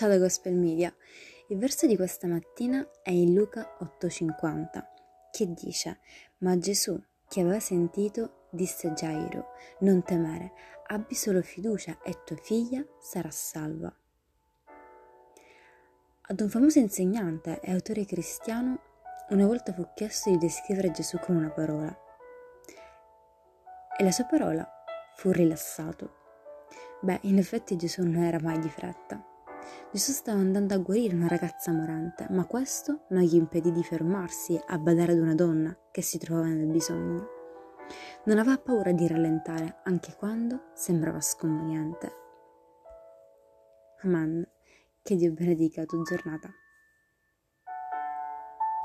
[0.00, 0.90] Ciao da Gospel Media.
[1.48, 4.82] Il verso di questa mattina è in Luca 8:50,
[5.30, 5.98] che dice:
[6.38, 6.98] Ma Gesù,
[7.28, 9.48] che aveva sentito, disse a Gairo:
[9.80, 10.52] Non temere,
[10.86, 13.94] abbi solo fiducia e tua figlia sarà salva.
[16.22, 18.80] Ad un famoso insegnante e autore cristiano
[19.28, 21.94] una volta fu chiesto di descrivere Gesù con una parola.
[23.98, 24.66] E la sua parola
[25.16, 26.14] fu rilassato.
[27.02, 29.28] Beh, in effetti Gesù non era mai di fretta.
[29.92, 34.60] Gesù stava andando a guarire una ragazza morente, ma questo non gli impedì di fermarsi
[34.66, 37.28] a badare ad una donna che si trovava nel bisogno.
[38.24, 42.12] Non aveva paura di rallentare anche quando sembrava sconveniente.
[44.02, 44.46] Amen.
[45.02, 46.50] Che Dio benedica la tua giornata.